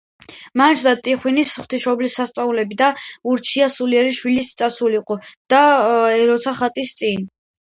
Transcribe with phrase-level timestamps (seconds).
[0.59, 2.87] მან იცოდა ტიხვინის ღვთისმშობლის სასწაულები და
[3.35, 5.19] ურჩია სულიერ შვილს, წასულიყო
[5.57, 5.61] და
[6.25, 7.31] ელოცა ხატის წინ.